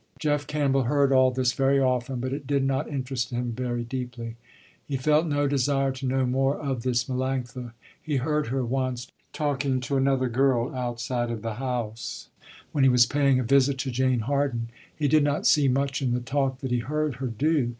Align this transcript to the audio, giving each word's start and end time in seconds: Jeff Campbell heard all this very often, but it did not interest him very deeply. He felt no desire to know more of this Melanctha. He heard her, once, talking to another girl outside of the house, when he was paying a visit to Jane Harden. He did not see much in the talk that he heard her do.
Jeff 0.17 0.47
Campbell 0.47 0.85
heard 0.85 1.11
all 1.11 1.29
this 1.29 1.53
very 1.53 1.79
often, 1.79 2.19
but 2.19 2.33
it 2.33 2.47
did 2.47 2.63
not 2.63 2.87
interest 2.89 3.29
him 3.29 3.51
very 3.51 3.83
deeply. 3.83 4.35
He 4.87 4.97
felt 4.97 5.27
no 5.27 5.47
desire 5.47 5.91
to 5.91 6.07
know 6.07 6.25
more 6.25 6.57
of 6.57 6.81
this 6.81 7.03
Melanctha. 7.03 7.73
He 8.01 8.15
heard 8.17 8.47
her, 8.47 8.65
once, 8.65 9.11
talking 9.31 9.79
to 9.81 9.97
another 9.97 10.27
girl 10.27 10.73
outside 10.73 11.29
of 11.29 11.43
the 11.43 11.53
house, 11.61 12.29
when 12.71 12.83
he 12.83 12.89
was 12.89 13.05
paying 13.05 13.39
a 13.39 13.43
visit 13.43 13.77
to 13.77 13.91
Jane 13.91 14.21
Harden. 14.21 14.69
He 14.97 15.07
did 15.07 15.23
not 15.23 15.45
see 15.45 15.67
much 15.67 16.01
in 16.01 16.13
the 16.15 16.19
talk 16.19 16.61
that 16.61 16.71
he 16.71 16.79
heard 16.79 17.17
her 17.17 17.27
do. 17.27 17.69